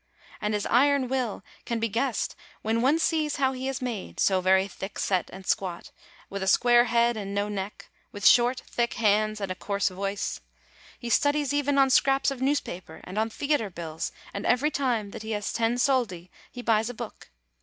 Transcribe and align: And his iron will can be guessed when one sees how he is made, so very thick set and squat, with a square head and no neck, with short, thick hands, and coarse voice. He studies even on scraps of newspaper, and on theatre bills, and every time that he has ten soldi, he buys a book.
And 0.41 0.55
his 0.55 0.65
iron 0.65 1.07
will 1.09 1.43
can 1.63 1.79
be 1.79 1.87
guessed 1.87 2.35
when 2.63 2.81
one 2.81 2.97
sees 2.97 3.35
how 3.35 3.51
he 3.51 3.67
is 3.69 3.83
made, 3.83 4.19
so 4.19 4.41
very 4.41 4.67
thick 4.67 4.97
set 4.97 5.29
and 5.31 5.45
squat, 5.45 5.91
with 6.27 6.41
a 6.41 6.47
square 6.47 6.85
head 6.85 7.15
and 7.15 7.35
no 7.35 7.47
neck, 7.47 7.87
with 8.11 8.25
short, 8.25 8.61
thick 8.65 8.95
hands, 8.95 9.39
and 9.39 9.59
coarse 9.59 9.89
voice. 9.89 10.41
He 10.97 11.11
studies 11.11 11.53
even 11.53 11.77
on 11.77 11.91
scraps 11.91 12.31
of 12.31 12.41
newspaper, 12.41 13.01
and 13.03 13.19
on 13.19 13.29
theatre 13.29 13.69
bills, 13.69 14.11
and 14.33 14.43
every 14.47 14.71
time 14.71 15.11
that 15.11 15.21
he 15.21 15.33
has 15.33 15.53
ten 15.53 15.77
soldi, 15.77 16.31
he 16.51 16.63
buys 16.63 16.89
a 16.89 16.95
book. 16.95 17.29